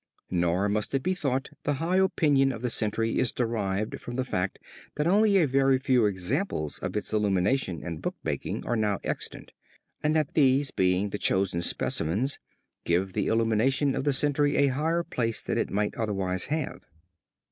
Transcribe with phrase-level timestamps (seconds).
[0.31, 4.25] Nor must it be thought the high opinion of the century is derived from the
[4.25, 4.57] fact
[4.95, 9.53] that only a very few examples of its illumination and bookmaking are now extant,
[10.01, 12.39] and that these being the chosen specimens
[12.83, 16.81] give the illumination of the century a higher place than it might otherwise have.